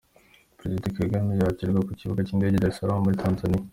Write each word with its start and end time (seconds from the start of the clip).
Perezida 0.57 0.95
Kagame 0.99 1.31
yakirwa 1.41 1.79
ku 1.87 1.91
kibuga 1.99 2.25
cy’Indege 2.27 2.55
i 2.55 2.61
Dar 2.63 2.71
es 2.71 2.77
Salaam 2.79 3.03
muri 3.05 3.21
Tanzania 3.23 3.63